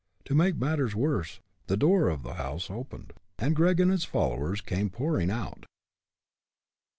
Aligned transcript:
To 0.25 0.33
make 0.33 0.55
matters 0.57 0.95
worse, 0.95 1.41
the 1.67 1.77
door 1.77 2.09
of 2.09 2.23
the 2.23 2.33
house 2.33 2.71
opened, 2.71 3.13
and 3.37 3.55
Gregg 3.55 3.79
and 3.79 3.91
his 3.91 4.03
followers 4.03 4.59
came 4.59 4.89
pouring 4.89 5.29
out. 5.29 5.67